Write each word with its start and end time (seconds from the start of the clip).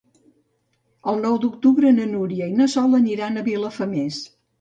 El 1.11 1.19
nou 1.25 1.35
d'octubre 1.43 1.91
na 1.97 2.07
Núria 2.13 2.47
i 2.53 2.55
na 2.61 2.67
Sol 2.77 2.97
aniran 3.01 3.37
a 3.37 3.45
Vilafamés. 3.51 4.19